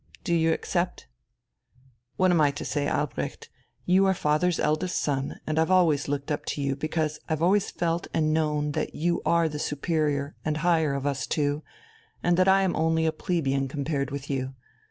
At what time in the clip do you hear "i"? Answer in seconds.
2.41-2.49, 12.47-12.63